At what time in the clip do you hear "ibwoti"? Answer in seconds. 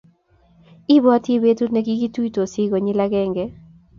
0.95-1.33